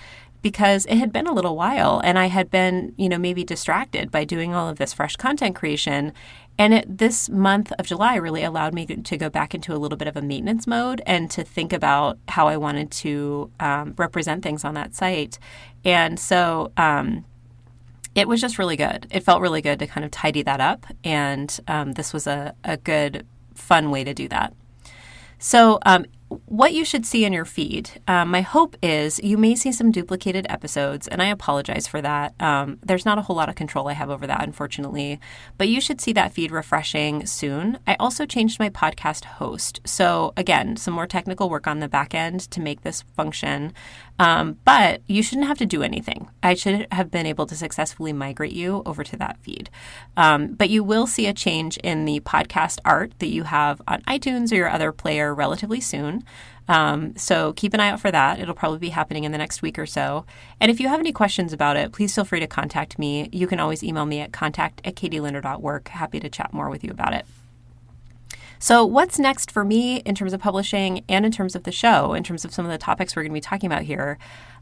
because 0.44 0.84
it 0.84 0.98
had 0.98 1.10
been 1.10 1.26
a 1.26 1.32
little 1.32 1.56
while 1.56 2.02
and 2.04 2.18
I 2.18 2.26
had 2.26 2.50
been, 2.50 2.92
you 2.98 3.08
know, 3.08 3.16
maybe 3.16 3.44
distracted 3.44 4.10
by 4.10 4.24
doing 4.24 4.54
all 4.54 4.68
of 4.68 4.76
this 4.76 4.92
fresh 4.92 5.16
content 5.16 5.56
creation. 5.56 6.12
And 6.58 6.74
it, 6.74 6.98
this 6.98 7.30
month 7.30 7.72
of 7.78 7.86
July 7.86 8.16
really 8.16 8.44
allowed 8.44 8.74
me 8.74 8.84
to 8.84 9.16
go 9.16 9.30
back 9.30 9.54
into 9.54 9.72
a 9.72 9.80
little 9.80 9.96
bit 9.96 10.06
of 10.06 10.18
a 10.18 10.20
maintenance 10.20 10.66
mode 10.66 11.00
and 11.06 11.30
to 11.30 11.44
think 11.44 11.72
about 11.72 12.18
how 12.28 12.46
I 12.46 12.58
wanted 12.58 12.90
to 12.90 13.50
um, 13.58 13.94
represent 13.96 14.42
things 14.42 14.66
on 14.66 14.74
that 14.74 14.94
site. 14.94 15.38
And 15.82 16.20
so 16.20 16.72
um, 16.76 17.24
it 18.14 18.28
was 18.28 18.38
just 18.38 18.58
really 18.58 18.76
good. 18.76 19.06
It 19.10 19.20
felt 19.20 19.40
really 19.40 19.62
good 19.62 19.78
to 19.78 19.86
kind 19.86 20.04
of 20.04 20.10
tidy 20.10 20.42
that 20.42 20.60
up. 20.60 20.84
And 21.02 21.58
um, 21.68 21.92
this 21.92 22.12
was 22.12 22.26
a, 22.26 22.54
a 22.64 22.76
good, 22.76 23.26
fun 23.54 23.90
way 23.90 24.04
to 24.04 24.12
do 24.12 24.28
that. 24.28 24.52
So, 25.38 25.78
um, 25.86 26.04
what 26.46 26.72
you 26.72 26.84
should 26.84 27.06
see 27.06 27.24
in 27.24 27.32
your 27.32 27.44
feed. 27.44 27.90
Um, 28.06 28.30
my 28.30 28.40
hope 28.40 28.76
is 28.82 29.20
you 29.22 29.36
may 29.36 29.54
see 29.54 29.72
some 29.72 29.90
duplicated 29.90 30.46
episodes, 30.48 31.08
and 31.08 31.22
I 31.22 31.26
apologize 31.26 31.86
for 31.86 32.00
that. 32.02 32.34
Um, 32.40 32.78
there's 32.82 33.04
not 33.04 33.18
a 33.18 33.22
whole 33.22 33.36
lot 33.36 33.48
of 33.48 33.54
control 33.54 33.88
I 33.88 33.94
have 33.94 34.10
over 34.10 34.26
that, 34.26 34.42
unfortunately, 34.42 35.20
but 35.58 35.68
you 35.68 35.80
should 35.80 36.00
see 36.00 36.12
that 36.12 36.32
feed 36.32 36.50
refreshing 36.50 37.26
soon. 37.26 37.78
I 37.86 37.96
also 37.98 38.26
changed 38.26 38.58
my 38.58 38.70
podcast 38.70 39.24
host. 39.24 39.80
So, 39.84 40.32
again, 40.36 40.76
some 40.76 40.94
more 40.94 41.06
technical 41.06 41.48
work 41.50 41.66
on 41.66 41.80
the 41.80 41.88
back 41.88 42.14
end 42.14 42.40
to 42.50 42.60
make 42.60 42.82
this 42.82 43.02
function. 43.16 43.72
Um, 44.18 44.58
but 44.64 45.02
you 45.06 45.22
shouldn't 45.22 45.48
have 45.48 45.58
to 45.58 45.66
do 45.66 45.82
anything. 45.82 46.28
I 46.42 46.54
should 46.54 46.86
have 46.92 47.10
been 47.10 47.26
able 47.26 47.46
to 47.46 47.56
successfully 47.56 48.12
migrate 48.12 48.52
you 48.52 48.82
over 48.86 49.02
to 49.02 49.16
that 49.16 49.38
feed. 49.42 49.70
Um, 50.16 50.54
but 50.54 50.70
you 50.70 50.84
will 50.84 51.06
see 51.06 51.26
a 51.26 51.32
change 51.32 51.76
in 51.78 52.04
the 52.04 52.20
podcast 52.20 52.78
art 52.84 53.12
that 53.18 53.28
you 53.28 53.44
have 53.44 53.82
on 53.88 54.02
iTunes 54.02 54.52
or 54.52 54.56
your 54.56 54.70
other 54.70 54.92
player 54.92 55.34
relatively 55.34 55.80
soon. 55.80 56.23
Um, 56.68 57.16
so 57.16 57.52
keep 57.52 57.74
an 57.74 57.80
eye 57.80 57.90
out 57.90 58.00
for 58.00 58.10
that. 58.10 58.40
It'll 58.40 58.54
probably 58.54 58.78
be 58.78 58.88
happening 58.88 59.24
in 59.24 59.32
the 59.32 59.38
next 59.38 59.62
week 59.62 59.78
or 59.78 59.86
so. 59.86 60.24
And 60.60 60.70
if 60.70 60.80
you 60.80 60.88
have 60.88 61.00
any 61.00 61.12
questions 61.12 61.52
about 61.52 61.76
it, 61.76 61.92
please 61.92 62.14
feel 62.14 62.24
free 62.24 62.40
to 62.40 62.46
contact 62.46 62.98
me. 62.98 63.28
You 63.32 63.46
can 63.46 63.60
always 63.60 63.82
email 63.82 64.06
me 64.06 64.20
at 64.20 64.32
contact 64.32 64.80
at 64.84 64.94
katielinder.work. 64.94 65.88
Happy 65.88 66.20
to 66.20 66.28
chat 66.28 66.52
more 66.52 66.70
with 66.70 66.82
you 66.82 66.90
about 66.90 67.14
it. 67.14 67.26
So, 68.58 68.86
what's 68.86 69.18
next 69.18 69.50
for 69.50 69.62
me 69.62 69.96
in 69.96 70.14
terms 70.14 70.32
of 70.32 70.40
publishing 70.40 71.04
and 71.06 71.26
in 71.26 71.32
terms 71.32 71.54
of 71.54 71.64
the 71.64 71.72
show, 71.72 72.14
in 72.14 72.24
terms 72.24 72.46
of 72.46 72.54
some 72.54 72.64
of 72.64 72.70
the 72.70 72.78
topics 72.78 73.14
we're 73.14 73.22
going 73.22 73.32
to 73.32 73.34
be 73.34 73.40
talking 73.42 73.66
about 73.66 73.82
here? 73.82 74.16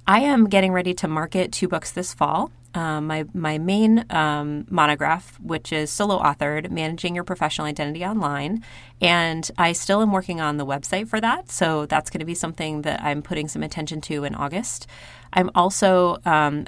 I 0.08 0.20
am 0.20 0.48
getting 0.48 0.72
ready 0.72 0.92
to 0.94 1.06
market 1.06 1.52
two 1.52 1.68
books 1.68 1.92
this 1.92 2.12
fall. 2.12 2.50
Um, 2.74 3.06
my 3.06 3.24
my 3.34 3.58
main 3.58 4.06
um, 4.10 4.66
monograph, 4.70 5.38
which 5.40 5.72
is 5.72 5.90
solo 5.90 6.18
authored, 6.18 6.70
managing 6.70 7.14
your 7.14 7.24
professional 7.24 7.66
identity 7.66 8.04
online, 8.04 8.64
and 9.00 9.50
I 9.58 9.72
still 9.72 10.00
am 10.00 10.10
working 10.10 10.40
on 10.40 10.56
the 10.56 10.64
website 10.64 11.08
for 11.08 11.20
that. 11.20 11.50
So 11.50 11.86
that's 11.86 12.08
going 12.08 12.20
to 12.20 12.26
be 12.26 12.34
something 12.34 12.82
that 12.82 13.02
I'm 13.02 13.20
putting 13.22 13.48
some 13.48 13.62
attention 13.62 14.00
to 14.02 14.24
in 14.24 14.34
August. 14.34 14.86
I'm 15.32 15.50
also 15.54 16.18
um, 16.24 16.66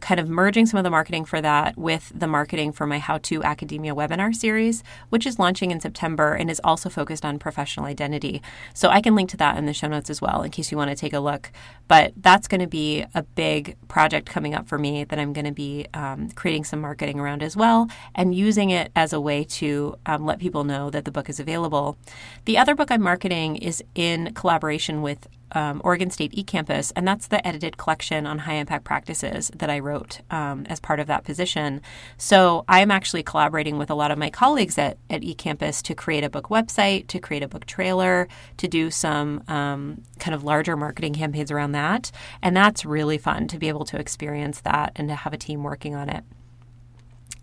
kind 0.00 0.20
of 0.20 0.28
merging 0.28 0.66
some 0.66 0.78
of 0.78 0.84
the 0.84 0.90
marketing 0.90 1.24
for 1.24 1.40
that 1.40 1.76
with 1.76 2.12
the 2.14 2.26
marketing 2.26 2.72
for 2.72 2.86
my 2.86 2.98
How 2.98 3.18
to 3.18 3.42
Academia 3.42 3.94
webinar 3.94 4.34
series, 4.34 4.82
which 5.10 5.26
is 5.26 5.38
launching 5.38 5.70
in 5.70 5.80
September 5.80 6.32
and 6.32 6.50
is 6.50 6.60
also 6.62 6.88
focused 6.88 7.24
on 7.24 7.38
professional 7.38 7.86
identity. 7.86 8.42
So 8.74 8.88
I 8.88 9.00
can 9.00 9.14
link 9.14 9.30
to 9.30 9.36
that 9.38 9.56
in 9.58 9.66
the 9.66 9.74
show 9.74 9.88
notes 9.88 10.08
as 10.08 10.20
well 10.20 10.42
in 10.42 10.50
case 10.50 10.70
you 10.70 10.78
want 10.78 10.90
to 10.90 10.96
take 10.96 11.12
a 11.12 11.20
look. 11.20 11.50
But 11.88 12.12
that's 12.16 12.48
going 12.48 12.60
to 12.60 12.66
be 12.66 13.04
a 13.14 13.22
big 13.22 13.76
project 13.88 14.28
coming 14.28 14.54
up 14.54 14.68
for 14.68 14.78
me 14.78 15.04
that 15.04 15.18
I'm 15.18 15.32
going 15.32 15.44
to 15.44 15.52
be 15.52 15.86
um, 15.94 16.30
creating 16.30 16.64
some 16.64 16.80
marketing 16.80 17.20
around 17.20 17.42
as 17.42 17.56
well 17.56 17.88
and 18.14 18.34
using 18.34 18.70
it 18.70 18.90
as 18.96 19.12
a 19.12 19.20
way 19.20 19.44
to 19.44 19.96
um, 20.06 20.24
let 20.24 20.38
people 20.38 20.64
know 20.64 20.90
that 20.90 21.04
the 21.04 21.10
book 21.10 21.28
is 21.28 21.40
available. 21.40 21.96
The 22.44 22.58
other 22.58 22.74
book 22.74 22.90
I'm 22.90 23.02
marketing 23.02 23.56
is 23.56 23.82
in 23.94 24.32
collaboration 24.34 25.02
with 25.02 25.26
um, 25.52 25.80
Oregon 25.84 26.10
State 26.10 26.32
eCampus, 26.32 26.92
and 26.96 27.06
that's 27.06 27.28
the 27.28 27.46
edited 27.46 27.76
collection 27.76 28.26
on 28.26 28.40
high 28.40 28.54
impact 28.54 28.84
practices 28.84 29.50
that 29.54 29.70
I 29.70 29.78
wrote 29.78 30.20
um, 30.30 30.66
as 30.68 30.80
part 30.80 31.00
of 31.00 31.06
that 31.06 31.24
position. 31.24 31.80
So 32.18 32.64
I'm 32.68 32.90
actually 32.90 33.22
collaborating 33.22 33.78
with 33.78 33.90
a 33.90 33.94
lot 33.94 34.10
of 34.10 34.18
my 34.18 34.30
colleagues 34.30 34.78
at, 34.78 34.98
at 35.08 35.22
eCampus 35.22 35.82
to 35.82 35.94
create 35.94 36.24
a 36.24 36.30
book 36.30 36.46
website, 36.46 37.06
to 37.08 37.18
create 37.18 37.42
a 37.42 37.48
book 37.48 37.66
trailer, 37.66 38.28
to 38.56 38.68
do 38.68 38.90
some 38.90 39.42
um, 39.48 40.02
kind 40.18 40.34
of 40.34 40.44
larger 40.44 40.76
marketing 40.76 41.14
campaigns 41.14 41.50
around 41.50 41.72
that. 41.72 42.10
And 42.42 42.56
that's 42.56 42.84
really 42.84 43.18
fun 43.18 43.48
to 43.48 43.58
be 43.58 43.68
able 43.68 43.84
to 43.86 43.98
experience 43.98 44.60
that 44.60 44.92
and 44.96 45.08
to 45.08 45.14
have 45.14 45.32
a 45.32 45.38
team 45.38 45.62
working 45.62 45.94
on 45.94 46.08
it. 46.08 46.24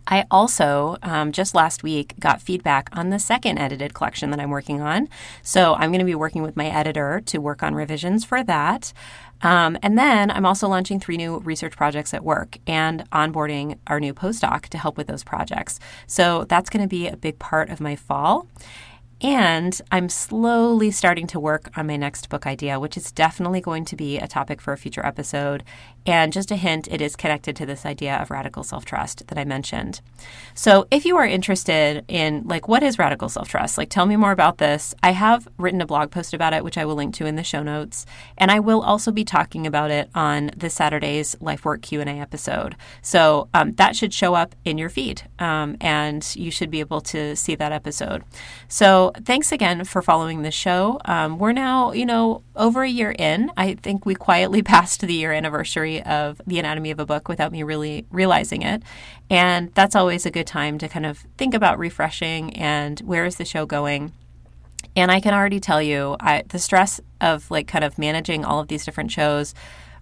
I 0.08 0.26
also 0.30 0.98
um, 1.02 1.32
just 1.32 1.56
last 1.56 1.84
week 1.84 2.14
got 2.20 2.42
feedback 2.42 2.90
on 2.94 3.10
the 3.10 3.20
second 3.20 3.58
edited 3.58 3.94
collection 3.94 4.30
that 4.32 4.40
I'm 4.40 4.50
working 4.50 4.82
on. 4.82 5.08
So 5.42 5.76
I'm 5.76 5.92
going 5.92 6.00
to 6.00 6.06
be 6.06 6.16
working 6.16 6.44
with 6.44 6.56
my 6.56 6.68
editor 6.68 7.22
to 7.26 7.38
work 7.40 7.64
on 7.64 7.76
revisions 7.76 8.26
for 8.26 8.44
that. 8.44 8.94
Um, 9.42 9.78
and 9.84 9.98
then 9.98 10.32
I'm 10.32 10.46
also 10.46 10.68
launching 10.68 11.00
three 11.00 11.18
new 11.18 11.40
research 11.40 11.76
projects 11.76 12.14
at 12.14 12.24
work 12.24 12.58
and 12.66 13.10
onboarding 13.12 13.78
our 13.88 14.00
new 14.00 14.14
postdoc 14.14 14.68
to 14.68 14.78
help 14.78 14.98
with 14.98 15.08
those 15.08 15.24
projects. 15.24 15.80
So 16.08 16.46
that's 16.46 16.70
going 16.70 16.84
to 16.84 16.88
be 16.88 17.08
a 17.08 17.18
big 17.18 17.40
part 17.40 17.70
of 17.70 17.82
my 17.82 17.96
fall. 17.96 18.48
And 19.24 19.80
I'm 19.90 20.10
slowly 20.10 20.92
starting 20.92 21.28
to 21.28 21.40
work 21.40 21.70
on 21.78 21.88
my 21.88 21.96
next 21.96 22.28
book 22.28 22.46
idea, 22.46 22.78
which 22.78 22.98
is 22.98 23.10
definitely 23.10 23.62
going 23.62 23.86
to 23.86 23.96
be 23.96 24.18
a 24.18 24.28
topic 24.28 24.60
for 24.60 24.74
a 24.74 24.78
future 24.78 25.06
episode. 25.06 25.64
And 26.06 26.34
just 26.34 26.52
a 26.52 26.56
hint, 26.56 26.88
it 26.92 27.02
is 27.02 27.16
connected 27.16 27.56
to 27.56 27.66
this 27.66 27.86
idea 27.86 28.18
of 28.18 28.30
radical 28.30 28.64
self 28.64 28.84
trust 28.84 29.28
that 29.28 29.38
I 29.38 29.46
mentioned. 29.46 30.02
So 30.54 30.86
if 30.92 31.06
you 31.06 31.16
are 31.18 31.26
interested 31.26 32.04
in, 32.08 32.44
like, 32.46 32.68
what 32.68 32.84
is 32.84 33.00
radical 33.00 33.30
self 33.30 33.48
trust? 33.48 33.78
Like, 33.78 33.90
tell 33.90 34.06
me 34.06 34.16
more 34.16 34.32
about 34.32 34.58
this. 34.58 34.94
I 35.02 35.12
have 35.12 35.48
written 35.58 35.82
a 35.82 35.86
blog 35.86 36.12
post 36.12 36.34
about 36.34 36.54
it, 36.54 36.64
which 36.64 36.78
I 36.78 36.86
will 36.86 36.96
link 36.96 37.14
to 37.16 37.26
in 37.26 37.36
the 37.36 37.44
show 37.44 37.64
notes. 37.64 38.06
And 38.38 38.52
I 38.52 38.60
will 38.60 38.82
also 38.82 39.12
be 39.12 39.24
talking 39.24 39.66
about 39.66 39.92
it 39.92 40.10
on 40.14 40.52
this 40.56 40.74
Saturday's 40.74 41.38
Life 41.40 41.64
Work 41.64 41.82
Q&A 41.82 42.06
episode. 42.06 42.76
So 43.02 43.48
um, 43.54 43.74
that 43.76 43.96
should 43.96 44.14
show 44.14 44.34
up 44.34 44.56
in 44.66 44.78
your 44.78 44.90
feed. 44.90 45.24
Um, 45.40 45.78
and 45.80 46.36
you 46.36 46.52
should 46.52 46.70
be 46.70 46.82
able 46.82 47.02
to 47.02 47.36
see 47.36 47.56
that 47.56 47.72
episode. 47.72 48.24
So 48.68 49.14
thanks 49.24 49.52
again 49.52 49.86
for 49.86 50.02
following 50.02 50.42
the 50.42 50.52
show. 50.52 51.00
Um, 51.06 51.40
we're 51.40 51.54
now, 51.54 51.94
you 51.94 52.06
know, 52.06 52.44
over 52.56 52.84
a 52.84 52.90
year 52.90 53.16
in. 53.18 53.52
I 53.56 53.76
think 53.76 54.06
we 54.06 54.16
quietly 54.16 54.62
passed 54.74 55.02
the 55.02 55.14
year 55.14 55.32
anniversary 55.32 55.93
of 56.02 56.42
The 56.48 56.60
Anatomy 56.60 56.92
of 56.92 57.00
a 57.00 57.06
Book 57.06 57.28
without 57.28 57.52
me 57.52 57.64
really 57.64 58.06
realizing 58.12 58.62
it. 58.64 58.84
And 59.30 59.74
that's 59.74 59.96
always 59.96 60.26
a 60.26 60.32
good 60.32 60.48
time 60.48 60.78
to 60.80 60.88
kind 60.88 61.06
of 61.06 61.20
think 61.38 61.54
about 61.54 61.80
refreshing 61.80 62.54
and 62.56 63.00
where 63.02 63.26
is 63.26 63.36
the 63.36 63.46
show 63.46 63.66
going. 63.66 64.12
And 64.96 65.12
I 65.12 65.20
can 65.20 65.34
already 65.34 65.60
tell 65.60 65.82
you, 65.82 66.16
I, 66.20 66.44
the 66.48 66.60
stress 66.60 67.00
of 67.22 67.50
like 67.50 67.68
kind 67.68 67.84
of 67.84 67.98
managing 67.98 68.46
all 68.46 68.60
of 68.60 68.68
these 68.68 68.86
different 68.86 69.12
shows 69.12 69.54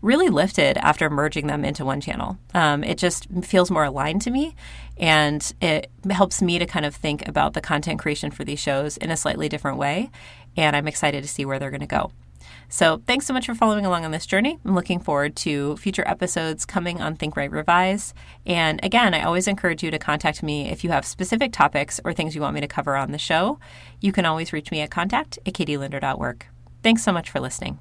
really 0.01 0.29
lifted 0.29 0.77
after 0.77 1.09
merging 1.09 1.47
them 1.47 1.63
into 1.63 1.85
one 1.85 2.01
channel. 2.01 2.37
Um, 2.53 2.83
it 2.83 2.97
just 2.97 3.27
feels 3.43 3.69
more 3.69 3.85
aligned 3.85 4.21
to 4.23 4.31
me, 4.31 4.55
and 4.97 5.53
it 5.61 5.91
helps 6.09 6.41
me 6.41 6.57
to 6.59 6.65
kind 6.65 6.85
of 6.85 6.95
think 6.95 7.27
about 7.27 7.53
the 7.53 7.61
content 7.61 7.99
creation 7.99 8.31
for 8.31 8.43
these 8.43 8.59
shows 8.59 8.97
in 8.97 9.11
a 9.11 9.17
slightly 9.17 9.47
different 9.47 9.77
way. 9.77 10.09
And 10.57 10.75
I'm 10.75 10.87
excited 10.87 11.21
to 11.21 11.29
see 11.29 11.45
where 11.45 11.59
they're 11.59 11.69
going 11.69 11.81
to 11.81 11.87
go. 11.87 12.11
So, 12.73 13.01
thanks 13.05 13.25
so 13.25 13.33
much 13.33 13.47
for 13.47 13.53
following 13.53 13.85
along 13.85 14.05
on 14.05 14.11
this 14.11 14.25
journey. 14.25 14.57
I'm 14.63 14.75
looking 14.75 15.01
forward 15.01 15.35
to 15.37 15.75
future 15.75 16.07
episodes 16.07 16.65
coming 16.65 17.01
on 17.01 17.17
Think 17.17 17.35
Write 17.35 17.51
Revise. 17.51 18.13
And 18.45 18.79
again, 18.81 19.13
I 19.13 19.23
always 19.23 19.45
encourage 19.45 19.83
you 19.83 19.91
to 19.91 19.99
contact 19.99 20.41
me 20.41 20.69
if 20.69 20.81
you 20.81 20.89
have 20.89 21.05
specific 21.05 21.51
topics 21.51 21.99
or 22.05 22.13
things 22.13 22.33
you 22.33 22.39
want 22.39 22.55
me 22.55 22.61
to 22.61 22.69
cover 22.69 22.95
on 22.95 23.11
the 23.11 23.17
show. 23.17 23.59
You 23.99 24.13
can 24.13 24.25
always 24.25 24.53
reach 24.53 24.71
me 24.71 24.79
at 24.79 24.89
contact 24.89 25.37
at 25.45 25.53
katielinder.work. 25.53 26.47
Thanks 26.81 27.03
so 27.03 27.11
much 27.11 27.29
for 27.29 27.41
listening. 27.41 27.77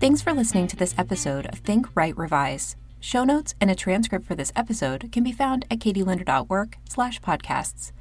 Thanks 0.00 0.20
for 0.20 0.32
listening 0.32 0.66
to 0.66 0.76
this 0.76 0.96
episode 0.98 1.46
of 1.46 1.60
Think, 1.60 1.86
Write, 1.94 2.18
Revise. 2.18 2.74
Show 2.98 3.22
notes 3.22 3.54
and 3.60 3.70
a 3.70 3.76
transcript 3.76 4.26
for 4.26 4.34
this 4.34 4.52
episode 4.56 5.12
can 5.12 5.22
be 5.22 5.30
found 5.30 5.64
at 5.70 5.78
katielinder.work 5.78 6.78
slash 6.88 7.20
podcasts. 7.20 7.92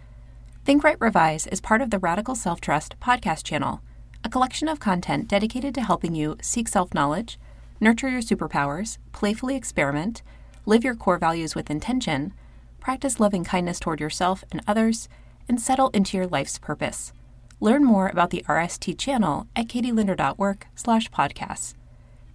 Think, 0.65 0.83
Write, 0.83 0.99
Revise 0.99 1.45
is 1.45 1.61
part 1.61 1.81
of 1.81 1.91
the 1.91 1.99
Radical 1.99 2.33
Self-Trust 2.33 2.99
podcast 2.99 3.43
channel, 3.43 3.81
a 4.27 4.29
collection 4.29 4.67
of 4.67 4.77
content 4.77 5.25
dedicated 5.29 5.73
to 5.73 5.81
helping 5.81 6.13
you 6.13 6.35
seek 6.41 6.67
self-knowledge, 6.67 7.39
nurture 7.79 8.09
your 8.09 8.19
superpowers, 8.19 8.97
playfully 9.13 9.55
experiment, 9.55 10.21
live 10.65 10.83
your 10.83 10.95
core 10.95 11.17
values 11.17 11.55
with 11.55 11.71
intention, 11.71 12.33
practice 12.81 13.21
loving 13.21 13.45
kindness 13.45 13.79
toward 13.79 14.01
yourself 14.01 14.43
and 14.51 14.61
others, 14.67 15.07
and 15.47 15.61
settle 15.61 15.91
into 15.91 16.17
your 16.17 16.27
life's 16.27 16.59
purpose. 16.59 17.13
Learn 17.61 17.85
more 17.85 18.09
about 18.09 18.31
the 18.31 18.43
RST 18.49 18.99
channel 18.99 19.47
at 19.55 19.69
katielinder.work 19.69 20.67
slash 20.75 21.09
podcasts. 21.09 21.73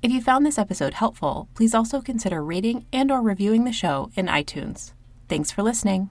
If 0.01 0.11
you 0.11 0.23
found 0.23 0.47
this 0.47 0.59
episode 0.59 0.95
helpful, 0.95 1.51
please 1.55 1.75
also 1.75 2.01
consider 2.01 2.43
rating 2.43 2.87
and 2.91 3.13
or 3.13 3.21
reviewing 3.21 3.65
the 3.65 3.73
show 3.73 4.11
in 4.17 4.29
iTunes. 4.29 4.95
Thanks 5.29 5.53
for 5.53 5.63
listening. 5.63 6.09